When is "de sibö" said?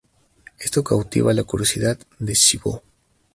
2.17-2.81